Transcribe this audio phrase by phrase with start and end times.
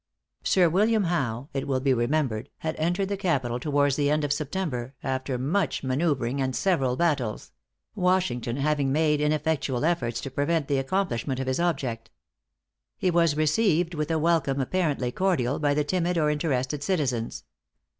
[0.43, 4.33] Sir William Howe, it will be remembered, had entered the capital towards the end of
[4.33, 7.51] September, after much manoeuvring and several battles
[7.93, 12.09] Washington having made ineffectual efforts to prevent the accomplishment of his object.
[12.97, 17.43] He was received with a welcome, apparently cordial, by the timid or interested citizens.